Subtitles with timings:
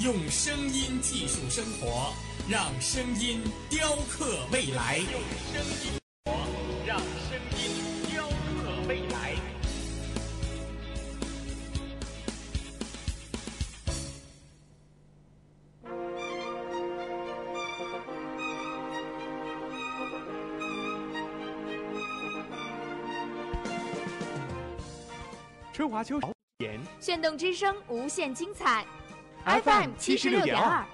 [0.00, 2.14] 用声音技术生活，
[2.48, 4.98] 让声音雕刻未来。
[4.98, 5.20] 用
[5.52, 6.32] 声音活，
[6.86, 9.34] 让声音雕刻未来。
[25.72, 26.20] 春华秋
[26.58, 28.86] 言，炫动之声，无限精彩。
[29.48, 30.84] FM 七十六点二。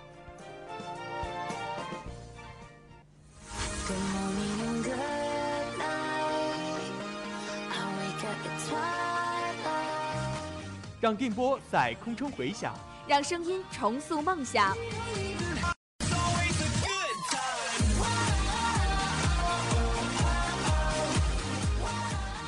[11.01, 12.73] 让电波在空中回响，
[13.09, 14.77] 让声音重塑梦想。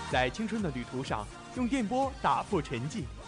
[0.09, 1.27] 在青春的旅途上，
[1.57, 3.03] 用电波打破沉寂，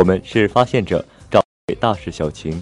[0.00, 1.44] 我们是发现者，找
[1.78, 2.54] 大事小情；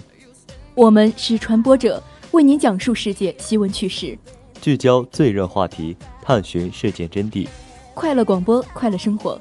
[0.75, 4.19] 我们是传播者，为您讲述世界新闻趣事，
[4.59, 7.47] 聚焦最热话题，探寻事件真谛。
[7.93, 9.39] 快乐广播，快乐生活。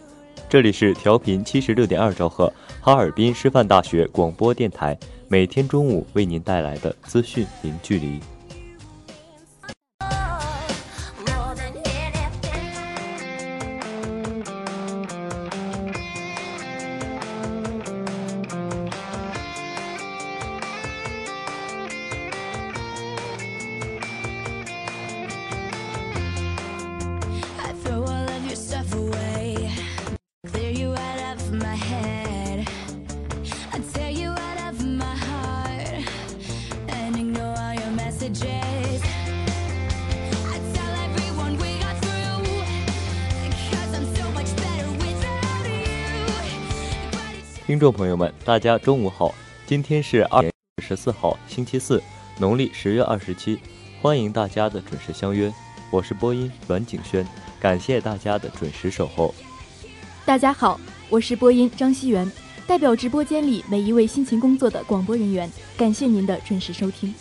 [0.48, 8.20] 这里是调频七十六点二兆赫，哈尔滨师范大学广播电台，每天中午为您带来的资讯零距离。
[47.78, 49.32] 听众朋友们，大家中午好！
[49.64, 50.50] 今天是二月
[50.82, 52.02] 十四号，星期四，
[52.40, 53.56] 农历十月二十七，
[54.02, 55.48] 欢迎大家的准时相约。
[55.92, 57.24] 我是播音阮景轩，
[57.60, 59.32] 感谢大家的准时守候。
[60.26, 62.28] 大家好，我是播音张熙元，
[62.66, 67.14] 代表直播间里每一位辛勤工作的广播人员，感谢您的准时收听。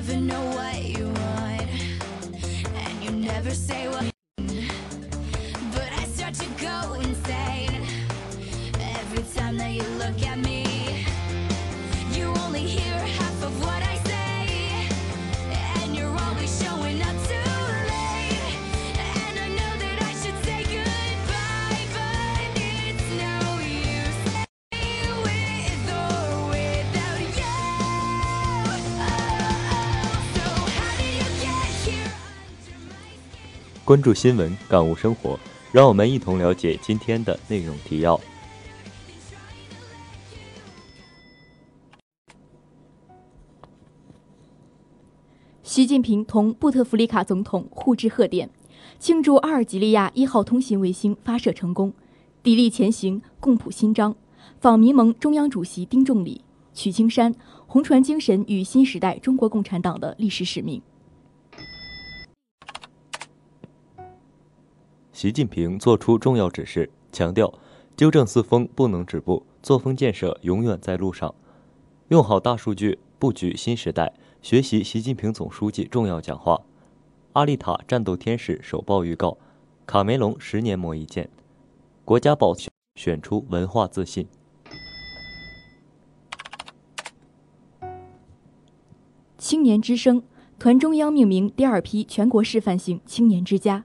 [0.00, 1.68] never know what you want,
[2.74, 4.09] and you never say what.
[33.90, 35.36] 关注新闻，感悟生活，
[35.72, 38.20] 让我们一同了解今天的内容提要。
[45.64, 48.48] 习近平同布特弗利卡总统互致贺电，
[49.00, 51.92] 庆祝阿尔及利亚一号通信卫星发射成功，
[52.44, 54.14] 砥砺前行，共谱新章。
[54.60, 57.34] 访民盟中央主席丁仲礼，曲青山，
[57.66, 60.80] 红船精神与新时代中国共产党的历史使命。
[65.20, 67.52] 习近平作出重要指示，强调
[67.94, 71.34] 纠正四风不能止步，作风建设永远在路上。
[72.08, 74.14] 用好大数据，布局新时代。
[74.40, 76.58] 学习习近平总书记重要讲话。
[77.34, 79.36] 阿丽塔战斗天使首曝预告，
[79.84, 81.28] 卡梅隆十年磨一剑。
[82.06, 84.26] 国家宝选选出文化自信。
[89.36, 90.22] 青年之声
[90.58, 93.84] 团中央命名第二批全国示范性青年之家。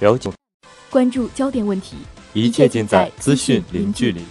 [0.00, 0.30] 了解，
[0.90, 1.96] 关注焦点问题，
[2.32, 4.22] 一切尽在资讯零距离。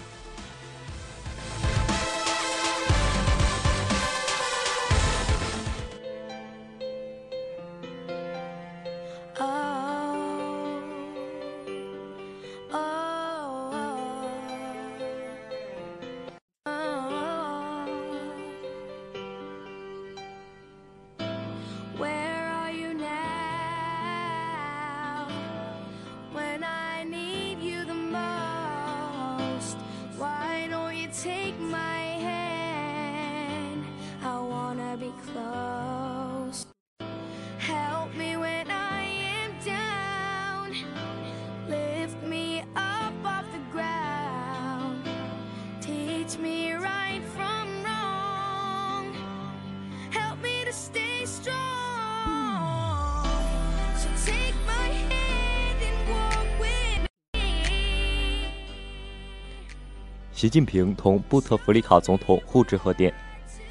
[60.37, 63.11] 习近平同布特弗利卡总统互致贺电，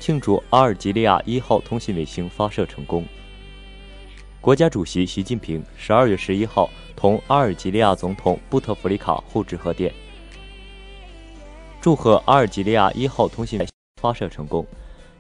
[0.00, 3.04] 庆祝阿尔及利亚一号通信卫星发射成功。
[4.40, 9.94] 国家主席习近平十二月十一号同阿尔及利亚总统布特弗利卡互致贺电，
[11.80, 13.64] 祝贺阿尔及利亚一号通信
[14.02, 14.66] 发射成功。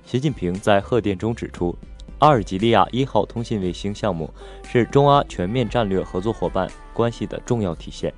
[0.04, 1.78] 习近平在贺电中指出，
[2.18, 4.28] 阿尔及利亚一号通信卫星项目
[4.68, 8.12] 是中阿全面战略合作伙伴关系的重要体现。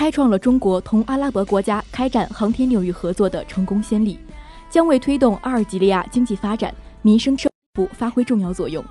[0.00, 4.18] 开创了中国同阿拉伯国家开展航天领域合作的成功先例，
[4.70, 8.82] 将为推动阿尔及利亚经济发展、民生社福发挥重要作用。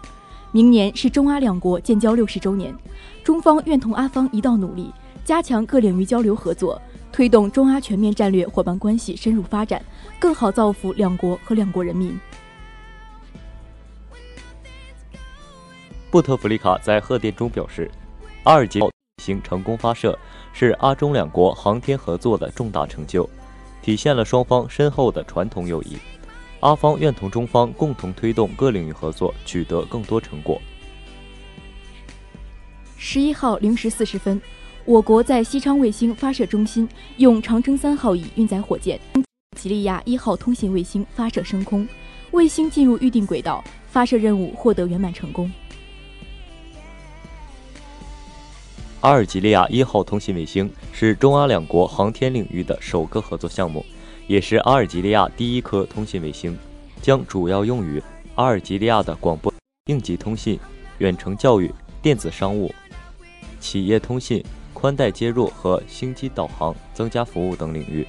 [0.51, 2.71] 明年是中阿两国建交六十周年，
[3.23, 4.93] 中方愿同阿方一道努力，
[5.25, 6.79] 加强各领域交流合作，
[7.11, 9.83] 推动中阿全面战略伙伴关系深入发展，
[10.19, 12.15] 更好造福两国和两国人民。
[16.11, 17.89] 布特弗利卡在贺电中表示，
[18.43, 18.79] 阿尔及
[19.19, 20.17] 利亚星成功发射。
[20.53, 23.29] 是阿中两国航天合作的重大成就，
[23.81, 25.97] 体现了双方深厚的传统友谊。
[26.61, 30.59] 阿方愿同中方共同推动各领域合作取得更多成果。
[32.97, 34.41] 十一号零时四十分，
[34.85, 38.99] 我国在西昌卫星发射中心用长征三号乙运载火箭
[39.55, 41.87] 吉利亚一号通信卫星发射升空，
[42.31, 45.49] 卫星进入预定轨道，发射任务获得圆满成功。
[49.01, 53.85] 阿尔及利亚一号通信卫星是中阿两国航天领域的首个合作项目，
[54.27, 56.57] 也是阿尔及利亚第一颗通信卫星，
[57.01, 58.03] 将主要用于
[58.35, 59.53] 阿尔及利亚的广播、
[59.85, 60.59] 应急通信、
[60.97, 62.75] 远程教育、电子商务、
[63.61, 68.05] 企业通信、宽带接入和星际导航、增加服务等领域。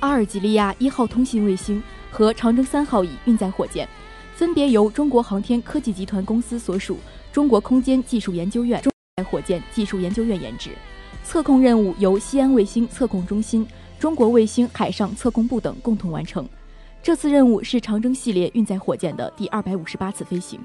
[0.00, 3.88] 阿尔及利亚一号通信卫星和长征三号乙运载火箭，
[4.34, 6.98] 分别由中国航天科技集团公司所属。
[7.36, 8.90] 中国空间技术研究院、中
[9.26, 10.70] 火箭技术研究院研制，
[11.22, 16.48] 测控任务由西安卫星测控中心、中国卫星海上测控部等共同完成。
[17.02, 20.58] 这次任务是长征系列运载火箭的第二百五十八次飞行。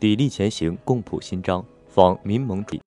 [0.00, 2.80] 砥砺前行，共谱新章，访民盟主义。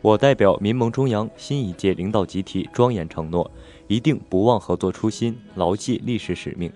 [0.00, 3.50] 我代表民盟中央新一届领导集体庄严承诺，
[3.86, 6.72] 一定不忘合作初心，牢记历史使命，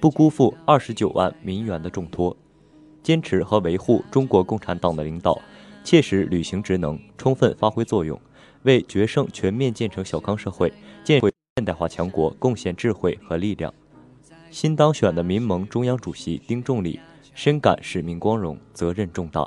[0.00, 2.36] 不辜负二十九万民员的重托，
[3.02, 5.36] 坚持和维护中国共产党的领导，
[5.82, 8.20] 切实履行职能，充分发挥作用，
[8.62, 13.74] 为决胜全面建成小康社会、建会现代化强国贡献智慧和力量。
[14.52, 17.00] 新当选的民盟中央主席丁仲礼
[17.34, 19.46] 深感使命光荣，责任重大。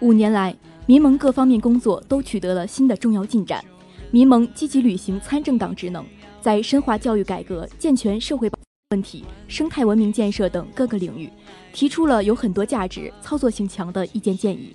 [0.00, 0.54] 五年来，
[0.86, 3.64] 民盟各方面工作都取得了新的重要进展。
[4.10, 6.04] 民盟积极履行参政党职能，
[6.40, 8.58] 在深化教育改革、健全社会保
[8.90, 11.30] 问题、生态文明建设等各个领域，
[11.72, 14.74] 提出了有很多价值、操作性强的意见建议。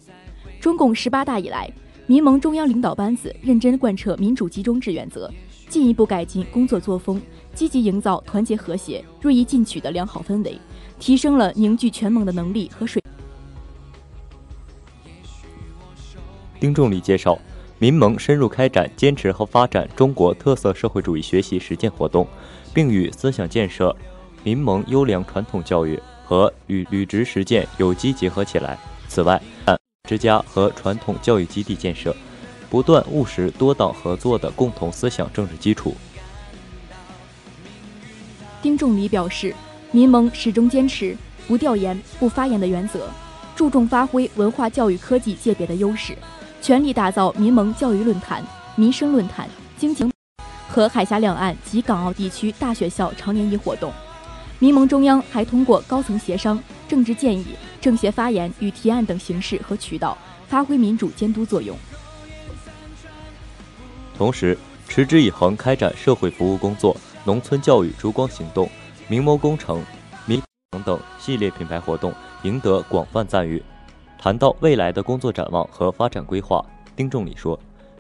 [0.62, 1.70] 中共十八大以来，
[2.08, 5.30] 民盟中央领导班子认真贯彻民主集中制原则，
[5.68, 7.22] 进一步改进工作作风，
[7.53, 10.60] 积极营造团结和谐、锐意进取的良好氛围，
[11.00, 13.03] 提升了凝聚全盟的能力和水。
[16.60, 17.39] 丁仲礼介绍，
[17.77, 22.27] 民盟深入开展坚持和发展中国特色社会主义学习实践活动，
[22.74, 23.96] 并与思想建设、
[24.44, 28.77] 民盟优良传统教育和与履职实践有机结合起来。
[29.08, 29.41] 此外，
[30.08, 32.15] 之家和传统教育基地建设，
[32.70, 35.96] 不断务实多党合作的共同思想政治基础。
[38.62, 39.54] 丁仲礼表示，
[39.92, 41.16] 民盟始终坚持
[41.48, 43.08] 不调研、不发言的原则，
[43.56, 46.18] 注重发挥文化教育科技界别的优势。
[46.62, 48.44] 全力打造民盟教育论坛、
[48.75, 49.48] 民生论坛、
[49.78, 50.04] 经济
[50.68, 53.92] 和海峡两岸及港澳地区大学校常年谊活动。
[54.60, 57.46] 民盟中央还通过高层协商、政治建议、
[57.80, 60.18] 政协发言与提案等形式和渠道，
[60.50, 61.78] 发挥民主监督作用。
[64.18, 64.58] 同时，
[64.89, 66.96] 持之以恒开展社会服务工作、
[67.29, 68.67] 农村教育烛光行动、
[69.07, 69.86] 明眸工程、
[70.25, 70.41] 民
[70.83, 73.62] 等系列品牌活动，赢得广泛赞誉。
[74.17, 77.59] 谈到未来的工作展望和发展规划，丁仲礼说：“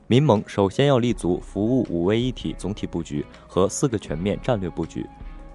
[0.09, 5.05] 民盟首先要立足服务五位一体总体布局和四个全面战略布局，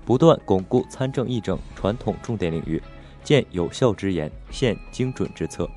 [0.04, 2.80] 不断巩固参政议政传统重点领域，
[3.24, 5.68] 建有效之言，现精准之策。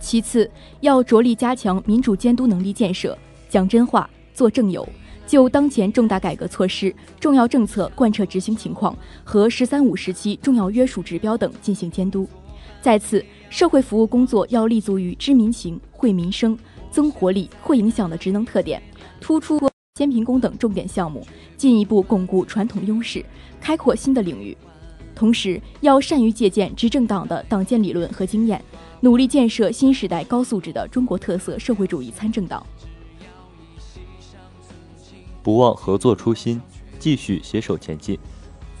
[0.00, 0.50] 其次，
[0.80, 3.18] 要着力加强民主监督能力建设，
[3.50, 4.88] 讲真话，做正有，
[5.26, 12.28] 就当前重大改革措施、重要政策贯彻执行情况和‘十三五’时期重要约束指标等进行监督。”
[12.82, 16.58] 再次，社会服务工作要立足于知民情、惠民生、
[16.90, 18.82] 增活力、会影响的职能特点，
[19.20, 19.58] 突出
[19.96, 21.26] 先贫工等重点项目，
[21.56, 23.24] 进一步巩固传统优势，
[23.60, 24.54] 开阔新的领域。
[25.14, 28.62] 同时，要善于借鉴执政党的党建理论和经验，
[29.00, 32.66] 努力建设新时代高素质的中国特色社会主义参政党。
[35.44, 36.58] 不忘合作初心，
[36.98, 38.18] 继续携手前进，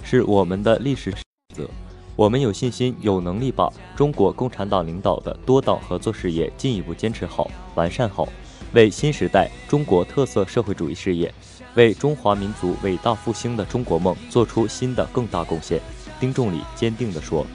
[0.02, 1.20] 是我们的历史选
[1.54, 1.68] 择。
[2.16, 8.26] 我们有信心、有能力把中国共产党领导的多党合作事业进一步坚持好、完善好，
[8.72, 11.30] 为新时代中国特色社会主义事业、
[11.74, 15.78] 为中华民族伟大复兴的中国梦做出新的更大贡献。
[16.18, 17.46] 丁仲礼坚定地说。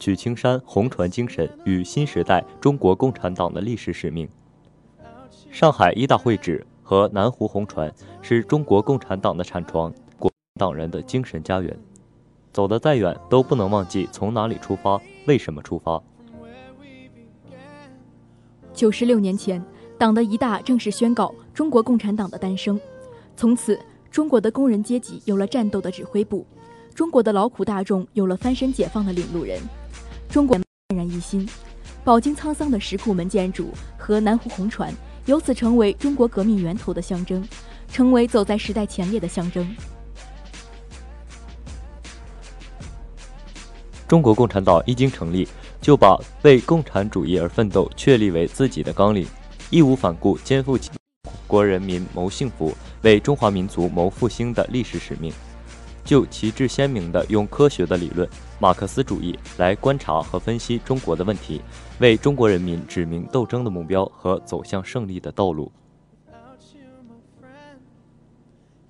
[0.00, 4.26] 曲青山红船精神与新时代中国共产党的历史使命。
[5.50, 7.92] 上海一大会址和南湖红船
[8.22, 11.78] 是中国共产党的产床，国党人的精神家园。
[12.50, 16.02] 走得再远，都不能忘记从哪里出发，为什么出发。
[18.72, 19.62] 九十六年前，
[19.98, 22.80] 党的一大正式宣告中国共产党的诞生，
[23.36, 23.78] 从此，
[24.10, 26.46] 中国的工人阶级有了战斗的指挥部。
[26.94, 29.60] 中国的劳苦大众有了翻身解放的领路人。
[30.30, 30.56] 中国
[30.88, 31.46] 焕然一新，
[32.04, 34.94] 饱经沧桑的石库门建筑和南湖红船
[35.26, 37.46] 由此成为中国革命源头的象征，
[37.88, 39.68] 成为走在时代前列的象征。
[44.06, 45.48] 中国共产党一经成立，
[45.80, 49.26] 就把为共产主义而奋斗确立为自己的纲领，
[49.68, 50.90] 义无反顾肩负起
[51.48, 52.72] 国人民谋幸福、
[53.02, 55.32] 为中华民族谋复兴的历史使命，
[56.04, 58.28] 就旗帜鲜明地用科学的理论——
[58.58, 61.60] 马克思主义来观察和分析中国的问题，
[61.98, 65.70] 为中国人民指明斗争的目标和走向胜利的道路。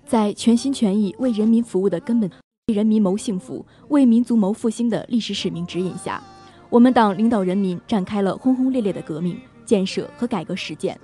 [0.06, 2.28] 在全心全意为人民服务的根本。
[2.68, 6.22] 为人民谋幸福、为民族谋复兴的历史使命指引下，
[6.68, 10.98] 我们党领导人民展开了轰轰烈烈的革命、建设和改革实践，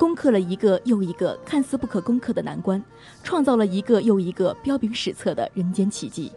[0.00, 2.82] 攻克了一个又一个看似不可攻克的难关，
[3.22, 6.32] 创造了一个又一个彪炳史册的人间奇迹。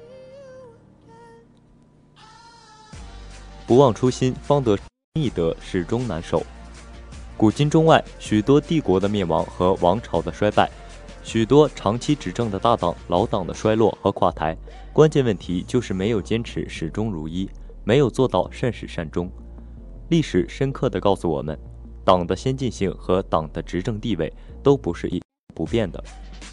[3.65, 4.77] 不忘初心，方得
[5.13, 6.43] 易得，始终难守。
[7.38, 10.70] 古今中外，许多帝国的灭亡和王朝的衰败。
[11.24, 14.57] 许多长期执政的大党、老党的衰落和垮台，
[14.92, 17.50] 关键问题就是没有坚持始终如一，
[17.85, 19.31] 没有做到善始善终。
[20.09, 21.57] 历史深刻地告诉我们，
[22.03, 25.22] 党的先进性和党的执政地位都不是一
[25.53, 26.03] 不变的。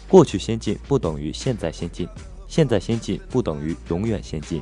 [0.07, 2.07] 过去先进不等于现在先进，
[2.47, 4.61] 现在先进不等于永远先进。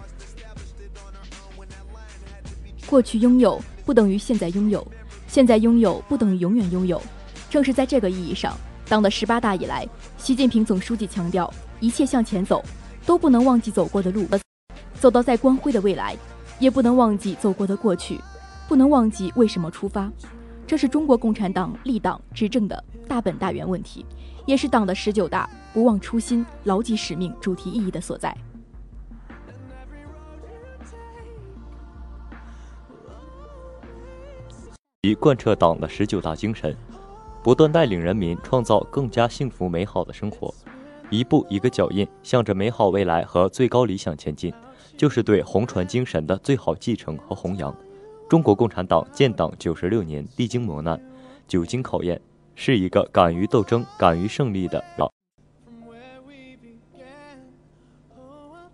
[2.86, 4.86] 过去拥有不等于现在拥有，
[5.28, 7.02] 现在拥有不等于永远拥有。
[7.50, 8.56] 正是在这个意义上。
[8.88, 12.64] 党的十八大以来，习近平总书记强调，一切向前走，
[13.06, 14.28] 都不能忘记走过的路，
[15.00, 16.18] 走到再光辉的未来，
[16.58, 18.20] 也不能忘记走过的过去，
[18.68, 20.12] 不能忘记为什么出发。
[20.70, 24.06] 这是中国共产党立党执政的大本大源问题，
[24.46, 28.38] 也是党的十九大不忘初心、牢记使命主题意义的所在。
[35.02, 36.78] 以贯彻党的十九大精神。
[37.42, 40.54] 不断带领人民创造更加幸福美好的生活，
[41.10, 44.54] 一步一个脚印，向着美好未来和最高理想前进，
[44.96, 47.76] 就是对红船精神的最好继承和弘扬。
[48.30, 51.02] 中国共产党建党九十六年，历经磨难，
[51.48, 52.22] 久经考验，
[52.54, 55.12] 是一个敢于斗争、敢于胜利的党。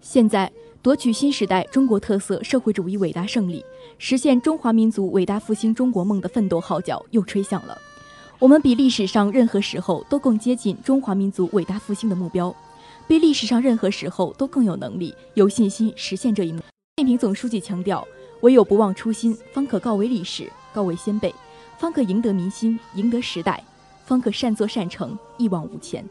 [0.01, 3.63] 现在，夺取新时代中国特色社会主义伟大胜利，
[3.97, 7.77] 实现中华民族伟大复兴中国梦的奋斗号角又吹响了。
[8.39, 12.53] 我们比历史上任何时候都更接近中华民族伟大复兴的目标，
[13.07, 16.59] 比历史上任何时候都更有能力、有信心实现这一幕。
[16.59, 16.63] 习
[16.97, 18.05] 近平总书记强调，
[18.41, 21.33] 唯有不忘初心，方可告为历史、告为先辈，
[21.77, 23.63] 方可赢得民心、赢得时代，
[24.05, 26.07] 方可善作善成，一往无前。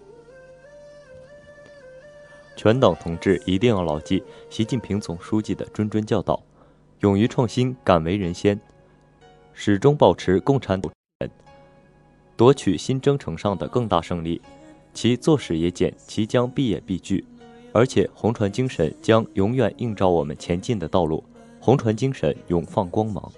[2.56, 6.42] 全党同志一定要牢记习近平总书记的谆谆教导，
[7.00, 8.60] 勇于创新，敢为人先，
[9.52, 10.92] 始终保持共产党。
[12.36, 14.42] 夺取新征程上的更大胜利，
[14.92, 17.24] 其坐使也简，其将必也必具，
[17.72, 21.22] 而且红船精神将永远映照我们前进的道路，
[21.64, 23.32] 红船精神永放光芒。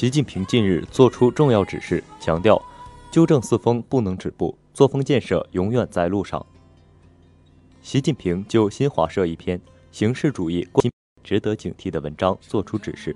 [0.00, 2.58] 习近平近日作出重要指示，强调
[3.10, 6.46] 纠正四风不能止步，作风建设永远在路上。
[7.82, 9.60] 习近平就新华社一篇
[9.92, 10.66] “形式主义
[11.22, 13.14] 值得警惕”的文章作出指示。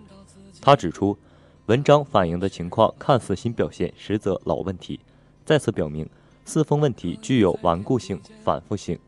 [0.60, 1.16] 他指出，
[1.64, 5.00] 文章反映的情况看似新表现，实则老问题，
[5.46, 6.06] 再次表明
[6.44, 8.98] 四风问题具有顽固性、反复性，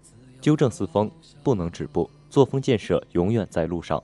[0.41, 1.11] 纠正四风
[1.43, 4.03] 不能止步，作风建设永远在路上。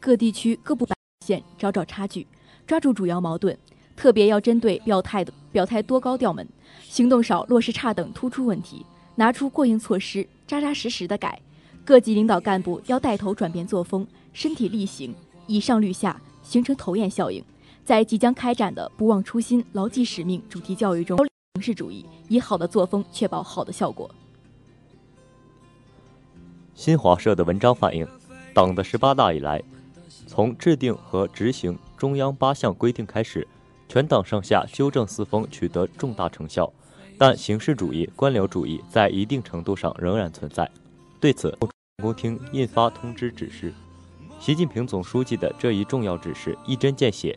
[0.00, 0.88] 各地区各部
[1.26, 2.26] 县找找差距，
[2.66, 3.54] 抓住主要矛盾，
[3.94, 6.48] 特别要针对表态的表态多高调门、
[6.82, 8.84] 行动少、落实差等突出问题，
[9.14, 11.38] 拿出过硬措施，扎扎实实的改。
[11.84, 15.14] 各级领导干部要带头转变作风，身体力行，
[15.46, 17.44] 以上率下，形成头雁效应。
[17.84, 21.18] 在即将开展的“不忘初心、牢记使命”主题教育中，
[21.54, 24.08] 形式主义以好的作风确保好的效果。
[26.74, 28.06] 新华社的文章反映，
[28.54, 29.60] 党的十八大以来，
[30.30, 33.48] 从制定和执行中央八项规定开始，
[33.88, 36.72] 全党上下纠正四风取得重大成效，
[37.18, 40.70] 但形式主义、官僚主义在一定程度上仍然存在。
[41.18, 41.68] 对此，中
[42.00, 43.74] 共厅印发通知指示，
[44.38, 47.36] 习近平总书记的这一重要指示一针见血。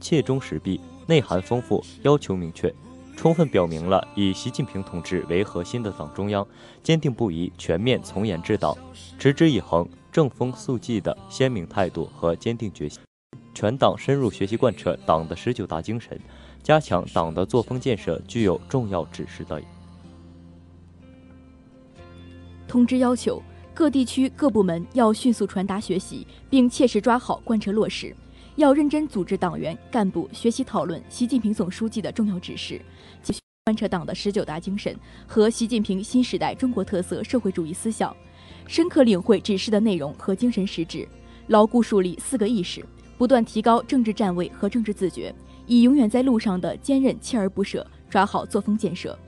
[0.00, 2.74] 切中时弊，内涵丰富，要求明确，
[3.16, 6.44] 充分表明了以习近平同志为核心的党中央
[6.82, 8.76] 坚定不移、全面从严治党、
[9.16, 13.00] 持之以恒、正风肃纪的鲜明态度和坚定决心。
[13.54, 16.18] 全党深入学习贯彻党的十九大精神，
[16.62, 19.60] 加强党的作风建设，具有重要指示的。
[22.66, 23.42] 通知要求
[23.74, 28.14] 各地区各部门要迅速传达学习，并切实抓好贯彻落实。
[28.56, 32.80] 要认真组织党员干部学习讨论习近平总书记的重要指示，
[33.64, 34.94] 贯彻党的十九大精神
[35.26, 38.14] 和习近平新时代中国特色社会主义思想，
[38.70, 41.04] 深刻领会指示的内容和精神实质，
[41.48, 42.86] 牢固树立四个意识，
[43.18, 45.34] 不断提高政治站位和政治自觉，
[45.66, 49.18] 以永远在路上的坚韧锲而不舍抓好作风建设。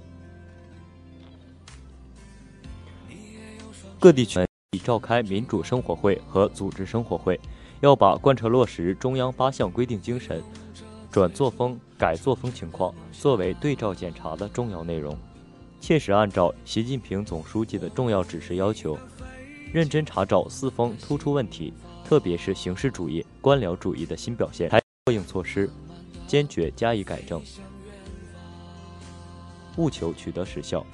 [3.98, 4.38] 各地区
[4.70, 7.37] 已召开民主生活会和组织生活会。
[7.81, 10.40] 要把贯彻落实中央八项规定精神、
[11.11, 15.18] 转作风、改作风情况作为对照检查的重要内容，
[15.81, 18.96] 切实按照习近平总书记的重要指示要求，
[19.72, 21.72] 认真查找四风突出问题，
[22.04, 25.68] 特别是形式主义、官僚主义的新表现，采过硬措施，
[26.26, 27.42] 坚决加以改正，
[29.78, 30.85] 务求取得实效。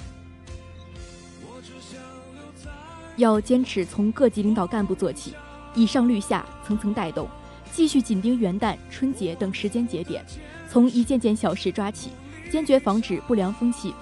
[3.17, 5.35] 要坚持从各级领导干部做起。
[5.75, 7.29] 以上率下，层层带动，
[7.73, 10.25] 继续紧盯元旦、春节等时间节点，
[10.71, 12.11] 从一件件小事抓起，
[12.49, 13.93] 坚决防止不良风气，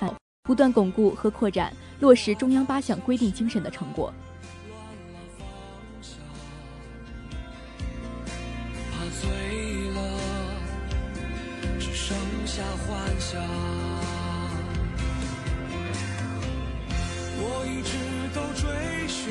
[0.42, 4.12] 不断巩固和扩展落实中央八项规定精神的成果。
[12.56, 13.38] 下幻想。
[17.38, 17.98] 我一直
[18.32, 19.28] 都追寻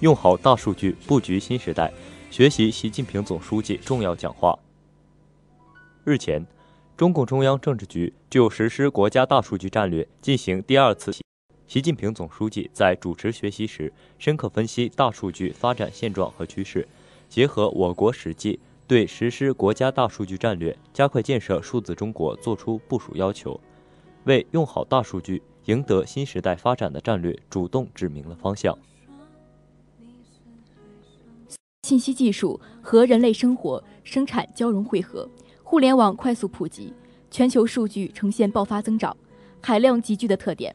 [0.00, 1.92] 用好大数据，布局新时代，
[2.30, 4.58] 学习习近平总书记重要讲话。
[6.04, 6.42] 日前，
[6.96, 11.12] 中共中央政治局就实施国家大数据战略进行第二次。
[11.66, 16.88] 习近平总书记在主持学习时，深刻分析大数据发展现状和趋势，
[17.28, 23.60] 结合我国实际，对实施国家大数据战略、加快建设数字中国作出部署要求，
[24.24, 28.74] 为用好大数据、赢得新时代发展的战略主动指明了方向。
[31.90, 35.28] 信息技术和人类生活生产交融汇合，
[35.64, 36.94] 互联网快速普及，
[37.32, 39.16] 全球数据呈现爆发增长，
[39.60, 40.72] 海量集聚的特点。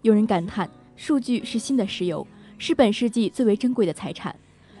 [0.00, 4.34] 有人感叹，数据是新的石油，是本世纪最为珍贵的财产。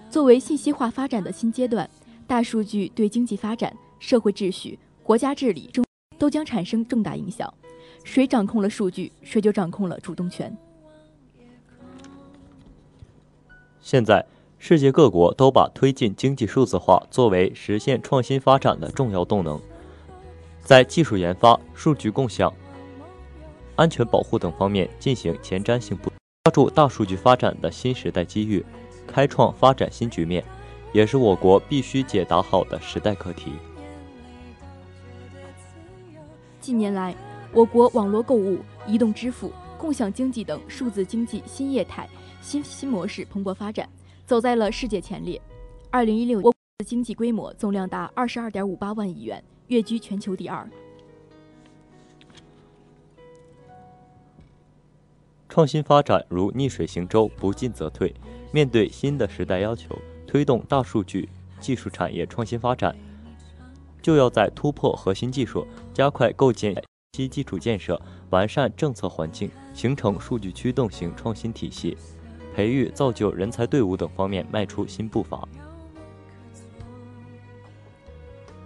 [0.08, 1.86] 作为信息化发展的新阶段，
[2.26, 5.84] 大数据对经济发展、社会秩序、国家治理中
[6.18, 7.52] 都将产生重大影响。
[8.04, 10.50] 谁掌控了数据，谁就掌控了主动权。
[13.82, 14.24] 现在，
[14.66, 19.60] 世界各国都把推进经济数字化作为实现创新发展的重要动能，
[20.62, 22.50] 在技术研发、数据共享、
[23.76, 26.10] 安全保护等方面进行前瞻性布
[26.44, 28.64] 抓住大数据发展的新时代机遇，
[29.06, 30.42] 开创发展新局面，
[30.94, 33.52] 也是我国必须解答好的时代课题。
[36.58, 37.14] 近年来，
[37.52, 42.08] 我国网络购物、移动支付、共享经济等数字经济新业态、
[42.40, 43.86] 新新模式蓬勃发展，
[44.26, 45.40] 走在了世界前列。
[45.90, 50.68] 二零一六，我国的经济规模总量达二十二点五八万亿元，跃居全球第二。
[55.48, 58.12] 创新发展如逆水行舟，不进则退。
[58.50, 61.28] 面对新的时代要求，推动大数据
[61.60, 62.96] 技术产业创新发展，
[64.02, 66.74] 就要在突破核心技术、加快构建
[67.12, 71.96] 基基础建设、完善政策环境、形成数据驱动型创新体系、
[72.54, 75.46] 培育造就人才队伍等方面迈出新步伐。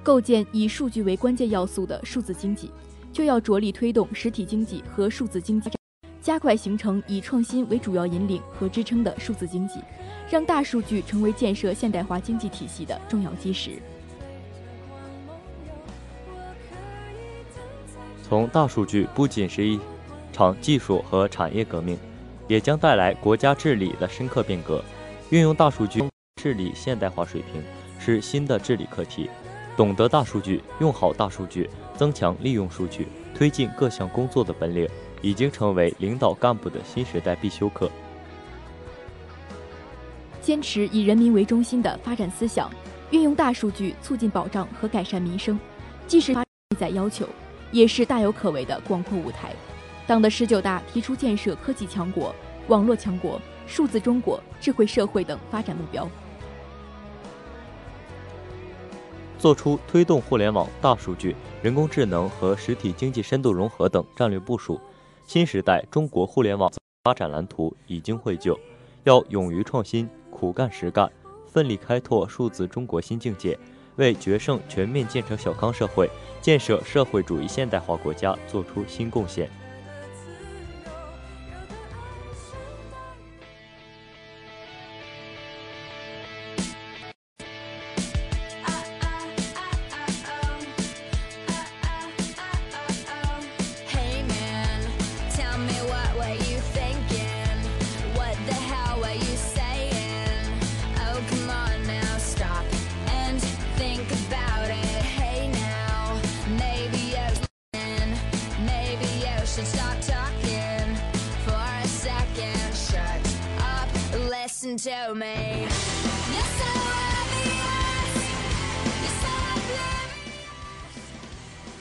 [0.02, 2.70] 构建以数据为关键要素的数字经济，
[3.12, 5.70] 就要着力推动实体经济和数字经济。
[6.20, 9.80] 加快形成以创新为主要引领和支撑的数字经济，
[10.28, 13.80] 让大数据成为建设现代化经济体系的重要基石。
[18.22, 19.80] 从大数据不仅是一
[20.32, 21.98] 场技术和产业革命，
[22.48, 24.82] 也将带来国家治理的深刻变革。
[25.30, 26.02] 运用大数据
[26.42, 27.62] 治理现代化水平
[28.00, 29.30] 是新的治理课题。
[29.76, 34.88] 懂得大数据，用好大数据，增强利用数据，推进各项工作的本领。
[35.20, 37.90] 已经成为领导干部的新时代必修课。
[40.40, 42.70] 坚持以人民为中心的发展思想，
[43.10, 45.58] 运用大数据促进保障和改善民生，
[46.06, 47.28] 既是发展在要求，
[47.72, 49.52] 也是大有可为的广阔舞台。
[50.08, 52.34] 党的十九大提出建设科技强国、
[52.68, 56.08] 网络强国、数字中国、智慧社会等发展目标，
[59.38, 64.80] 作出推动互联网、大数据、人工智能和实体经济深度融合等战略部署。
[65.26, 66.72] 新时代中国互联网
[67.04, 68.58] 发展蓝图已经绘就，
[69.04, 71.12] 要勇于创新、苦干实干，
[71.46, 73.58] 奋力开拓数字中国新境界，
[73.96, 76.08] 为决胜全面建成小康社会、
[76.40, 79.50] 建设社会主义现代化国家作出新贡献。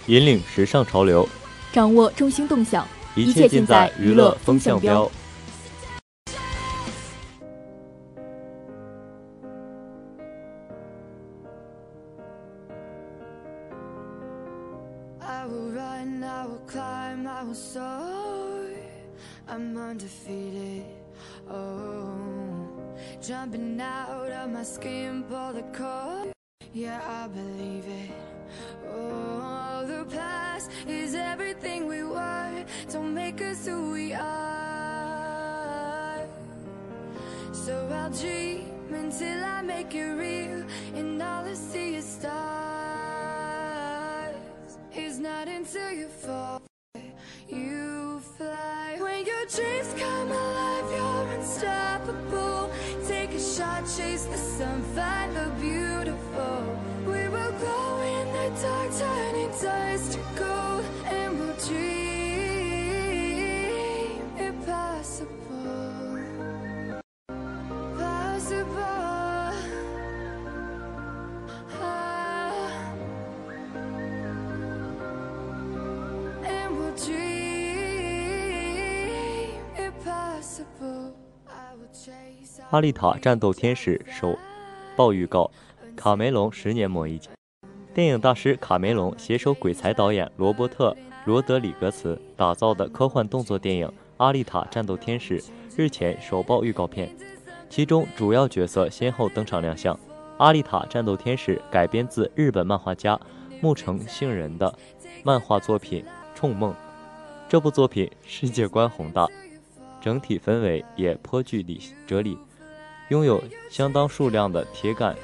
[0.07, 1.29] 引领时尚潮流，
[1.71, 5.11] 掌握中心动向，一切尽在娱乐风向标。
[45.57, 46.61] Until you fall,
[47.49, 48.95] you fly.
[48.99, 52.69] When your dreams come alive, you're unstoppable.
[53.07, 55.86] Take a shot, chase the sun, find the beautiful.
[82.69, 84.37] 阿丽塔：战斗天使首
[84.97, 85.49] 曝预告，
[85.95, 87.31] 卡梅隆十年磨一剑。
[87.93, 90.91] 电影大师卡梅隆携手鬼才导演罗伯特·
[91.23, 95.39] 罗德里格茨打造的科幻动作电影《阿丽塔：战斗天使》
[95.77, 97.09] 日前首曝预告片，
[97.69, 99.95] 其中主要角色先后登场亮相。
[100.37, 103.17] 《阿丽塔：战斗天使》改编自日本漫画家
[103.61, 104.77] 木城杏人的
[105.23, 106.03] 漫画作品
[106.37, 106.73] 《冲梦》，
[107.47, 109.25] 这部作品世界观宏大，
[110.01, 112.37] 整体氛围也颇具理哲理。
[113.09, 115.15] 拥有相当数量的铁杆。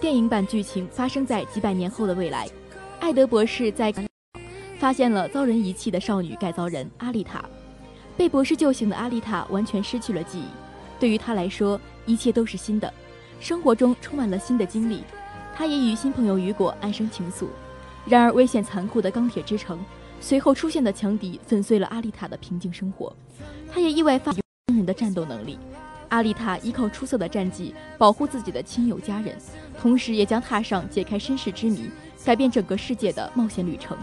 [0.00, 2.48] 电影版剧情发生在几百年后的未来，
[3.00, 3.92] 艾德博士在
[4.78, 7.44] 发现了遭人遗弃的少女改造人阿丽塔。
[8.16, 10.44] 被博士救醒的阿丽塔完全失去了记忆，
[11.00, 12.92] 对于她来说，一切都是新的，
[13.40, 15.02] 生活中充满了新的经历。
[15.54, 17.46] 她也与新朋友雨果暗生情愫。
[18.06, 19.78] 然而，危险残酷的钢铁之城
[20.20, 23.14] 随后出现的强敌粉碎了阿丽塔的平静生活。
[23.72, 25.58] 他也意外发现惊人的战斗能力。
[26.08, 29.36] 阿丽塔依靠出色的战绩保护自己的亲友家人，
[29.78, 31.90] 同时也将踏上解开身世之谜、
[32.24, 33.96] 改变整个世界的冒险旅程。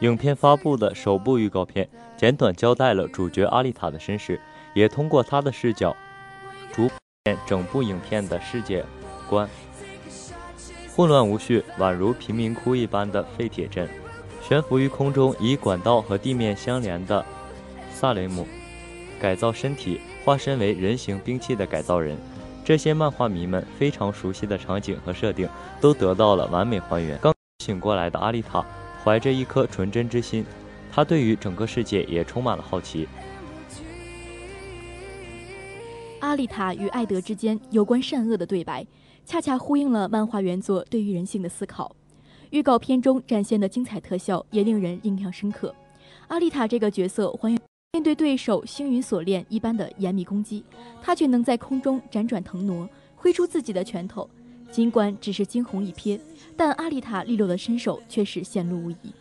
[0.00, 4.40] 影片发布的首部预告片简短交代了主角阿丽塔的身世，
[4.72, 5.96] 也通过她的视角，
[6.72, 6.88] 逐
[7.24, 8.84] 渐整部影片的世界
[9.28, 9.48] 观。
[10.94, 13.88] 混乱无序，宛如贫民窟一般的废铁镇，
[14.46, 17.24] 悬浮于空中以管道和地面相连的。
[17.90, 18.46] 萨雷姆
[19.18, 22.18] 改造身体，化身为人形兵器的改造人，
[22.62, 25.48] 这些漫画迷们非常熟悉的场景和设定
[25.80, 27.16] 都得到了完美还原。
[27.18, 28.62] 刚醒过来的阿丽塔
[29.02, 30.44] 怀着一颗纯真之心，
[30.92, 33.08] 她对于整个世界也充满了好奇。
[36.20, 38.86] 阿丽塔与艾德之间有关善恶的对白，
[39.24, 41.94] 恰恰呼应了漫画原作对于人性的思考。
[42.50, 45.74] 预告片中展现的精彩特效也令人印象深刻。
[46.28, 47.60] 阿丽塔这个角色还原。
[47.94, 50.64] 面对对手星云锁链一般的严密攻击，
[51.02, 54.26] 他却能在空中辗转腾挪，挥出自己的拳头。
[54.70, 56.18] 尽管只是惊鸿一瞥，
[56.56, 59.12] 但阿丽塔利落的身手却是显露无遗。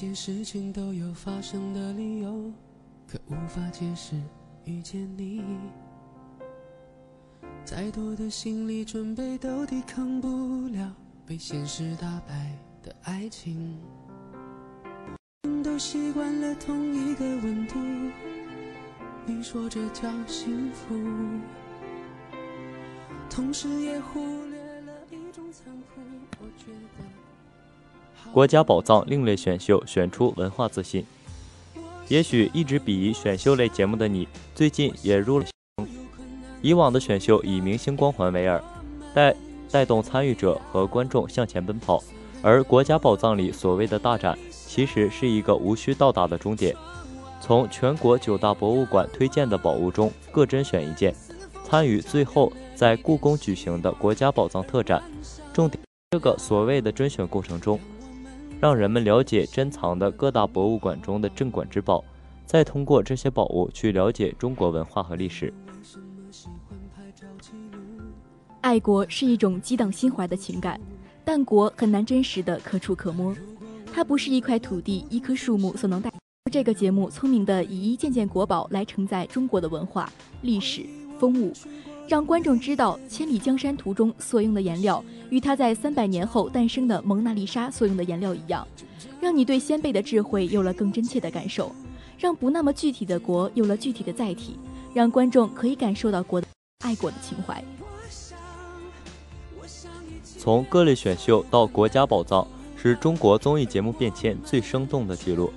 [0.00, 2.50] 件事情都有发生的理由，
[3.06, 4.18] 可无法解释
[4.64, 5.44] 遇见你。
[7.66, 10.90] 再多的心理准备都抵抗不了
[11.26, 12.50] 被现实打败
[12.82, 13.78] 的爱情。
[15.62, 17.78] 都习惯了同一个温度，
[19.26, 20.98] 你说这叫幸福，
[23.28, 26.00] 同时也忽略了一种残酷。
[26.40, 27.09] 我觉得。
[28.32, 31.04] 国家宝藏另类选秀选出文化自信。
[32.08, 35.46] 也许一直鄙夷选秀类节目的你，最近也入了。
[36.62, 38.60] 以往的选秀以明星光环为饵，
[39.14, 39.34] 带
[39.70, 42.02] 带动参与者和观众向前奔跑。
[42.42, 46.74] 而国家宝藏里所谓的大展，其实是一个无需到达的终点。
[47.40, 51.14] 从全国九大博物馆推荐的宝物中各甄选一件，
[51.64, 55.02] 参与最后在故宫举行的国家宝藏特展。
[55.52, 57.78] 重点这个所谓的甄选过程中。
[58.60, 62.04] 让人们了解珍藏的各大博物馆中的镇馆之宝，
[62.44, 65.52] 再通过这些宝物去了解中国文化和历史。
[68.60, 70.78] 爱国是一种激荡心怀的情感，
[71.24, 73.34] 但国很难真实的可触可摸，
[73.90, 76.12] 它不是一块土地、一棵树木所能带。
[76.52, 80.84] 这个节目聪明的以一件件国宝来承载中国的文化、历史、
[81.18, 81.50] 风物。
[82.10, 88.66] 让观众知道《千里江山图》中所用的颜料与他在三百年后诞生的《蒙娜丽莎》所用的颜料一样，
[89.20, 91.72] 让你对先辈的智慧有了更真切的感受，
[92.18, 94.58] 让不那么具体的国有了具体的载体，
[94.92, 96.42] 让观众可以感受到国
[96.80, 97.62] 爱国的情怀。
[100.36, 102.44] 从各类选秀到国家宝藏，
[102.76, 105.52] 是中国综艺节目变迁最生动的记录，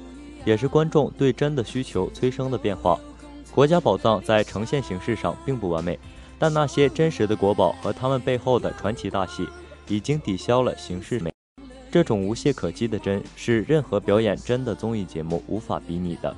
[0.45, 2.99] 也是观众对真的需求催生的变化。
[3.51, 5.97] 国家宝藏在呈现形式上并不完美。
[6.43, 9.47] 但那些真实的国宝和他们背后的传奇大戏，
[9.87, 11.31] 已经抵消了形式美。
[11.89, 16.35] 这种无懈可击的真，是任何表演真的综艺节目无法比拟的。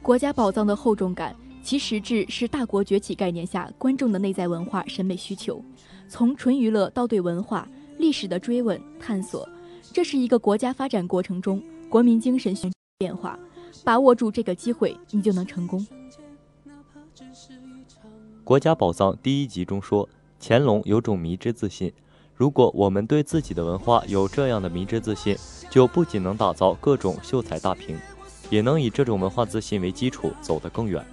[0.00, 5.62] 国家宝藏的厚重感，其实质是大国崛起概念下观众的内在文化审美需求，
[6.08, 9.46] 从纯娱乐到对文化历史的追问探索，
[9.92, 12.56] 这是一个国家发展过程中国民精神
[12.96, 13.38] 变化。
[13.84, 15.86] 把握住这个机会，你就能成功。
[18.44, 20.08] 国家宝藏第一集中说，
[20.40, 21.92] 乾隆有种迷之自信。
[22.34, 25.36] 如果我们对自己的文化有这样的迷之自信，
[25.70, 27.96] 就不仅能打造各种秀才大屏，
[28.50, 31.06] 也能以这种文化自信为基础走得更远。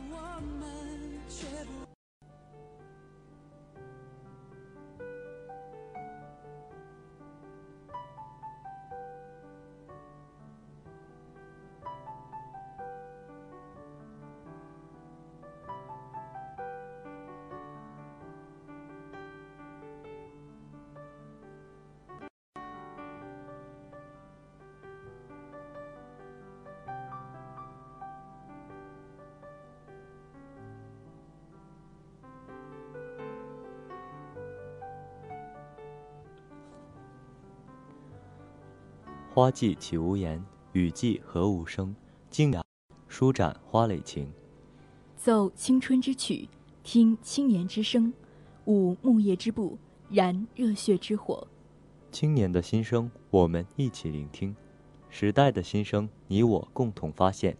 [39.39, 41.95] 花季岂无言，雨季何无声。
[42.29, 42.61] 静雅，
[43.07, 44.29] 舒展花蕾情。
[45.15, 46.49] 奏青春之曲，
[46.83, 48.11] 听青年之声，
[48.65, 49.77] 舞木叶之步，
[50.09, 51.47] 燃热血之火。
[52.11, 54.53] 青年的心声，我们一起聆听；
[55.09, 57.55] 时代的心声，你我共同发现。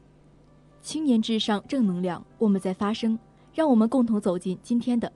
[0.82, 3.17] 青年至上，正能量，我们在发声。
[3.53, 5.09] 让我们共同走进今天的。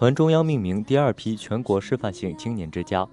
[0.00, 3.06] 团中央命名第二批全国示范性青年之家，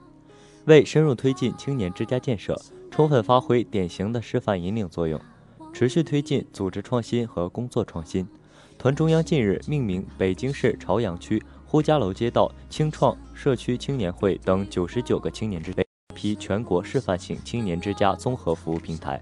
[0.64, 2.58] 为深入推进青年之家建设，
[2.90, 5.20] 充分发挥典型的示范引领作用，
[5.74, 8.26] 持续推进组织创新和工作创新。
[8.78, 15.74] 团中央近日命名北京市朝阳区呼家楼街道青创社区青年会等九十九个青年之
[16.16, 19.22] 批全国示范性青年之家综合服务平台。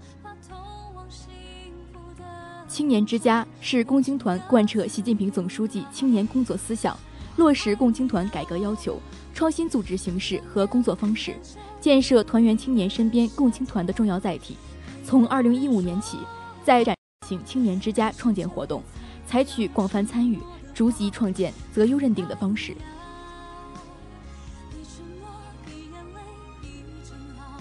[2.67, 6.95] 青年之家是共青团贯彻习近平总书记青年工作思想。
[7.37, 8.99] 落实共青团改革要求，
[9.33, 11.35] 创新组织形式和工作方式，
[11.79, 14.55] 建设团员青年身边共青团的重要载体。
[15.03, 16.17] 从二零一五年起，
[16.63, 16.95] 在展
[17.27, 18.81] 行青年之家创建活动，
[19.27, 20.39] 采取广泛参与、
[20.73, 22.75] 逐级创建、择优认定的方式。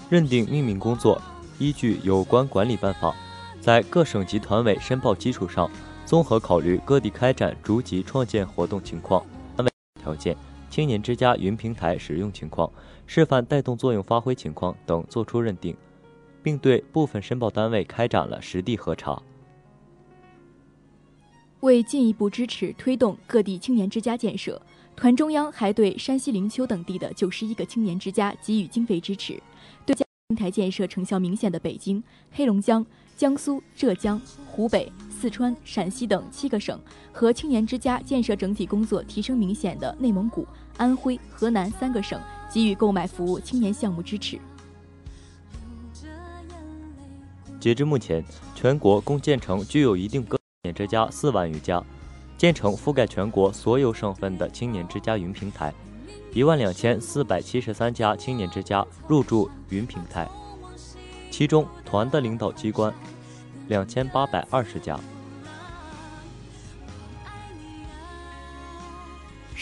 [0.09, 1.21] 认定命名工作
[1.57, 3.13] 依据有关管理办法，
[3.59, 5.69] 在各省级团委申报基础上，
[6.05, 9.25] 综合考虑各地开展逐级创建活动情况。
[10.05, 10.37] 条件、
[10.69, 12.71] 青年之家云平台使用情况、
[13.07, 15.75] 示范带动作用发挥情况等作出认定，
[16.43, 19.19] 并对部分申报单位开展了实地核查。
[21.61, 24.61] 为进一步支持推动各地青年之家建设，
[24.95, 29.41] 团中央还对山西灵丘等地的九十一个青年之家给予经费支持。
[29.87, 29.95] 对
[30.27, 32.85] 平台建设成效明显的北京、黑龙江、
[33.17, 34.91] 江苏、浙江、湖北。
[35.25, 36.79] 四川、陕西等七个省
[37.11, 40.47] 和青年之家建设整体工作提升明显的内蒙古、
[40.77, 44.39] 安徽、河南三个省给予购买服务青年项目支持。
[47.59, 48.23] 截至目前，
[48.53, 51.83] 全国共建成具有一定个青年之家四万余家，
[52.37, 55.73] 建成覆盖全国所有省份的青年之家云平台
[56.33, 60.29] 一万两千四百七十三家青年之家入驻云平台，
[61.31, 62.93] 其中团的领导机关。
[63.67, 64.95] 两千八百二十家，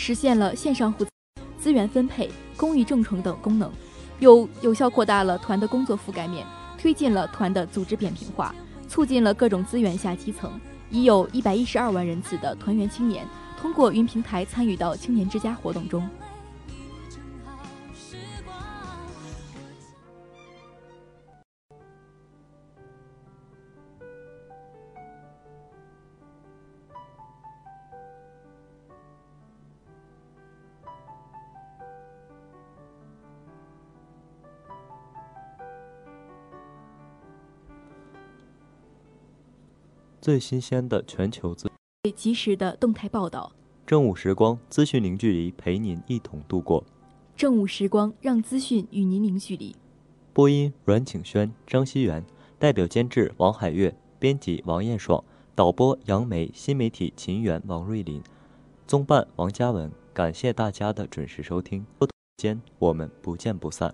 [0.05, 1.05] 实现了线上互
[1.57, 3.71] 资源分配、公益众筹等功能，
[4.19, 6.45] 又有效扩大了团的工作覆盖面，
[6.77, 8.53] 推进了团的组织扁平化，
[8.89, 10.59] 促进了各种资源下基层。
[10.89, 13.25] 已有一百一十二万人次的团员青年
[13.57, 16.05] 通过云平台参与到青年之家活动中。
[40.23, 41.69] 最新鲜的全球资，
[42.03, 43.51] 最及时的动态报道。
[43.85, 46.81] 正午时光，资讯零距离，陪您一同度过。
[47.35, 49.75] 正午时光，让资讯与您零距离。
[50.31, 52.23] 播音：阮景轩、张希元，
[52.57, 55.21] 代表监制：王海月，编辑：王艳爽，
[55.55, 58.23] 导播：杨梅，新媒体：秦源、王瑞林，
[58.87, 59.91] 综办：王嘉文。
[60.13, 61.85] 感谢大家的准时收听，
[62.37, 63.93] 间我们不见不散。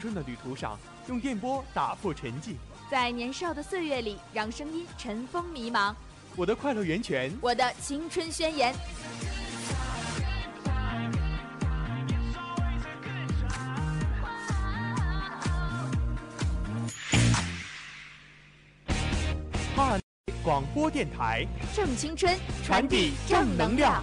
[0.00, 0.78] 春的旅途上，
[1.08, 2.54] 用电波打破沉寂；
[2.90, 5.94] 在年少的岁月里，让声音尘封迷茫。
[6.34, 8.74] 我的快乐源泉，我的青春宣言。
[19.76, 19.98] 哈
[20.42, 22.34] 广播电台，正青春，
[22.64, 24.02] 传递正能量。